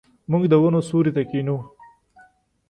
[0.31, 1.57] موږ د ونو سیوري ته کښینو.